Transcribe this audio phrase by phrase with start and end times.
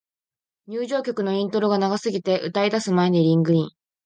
[0.65, 3.69] 入場曲のイントロが長すぎて、歌い出す前にリングイン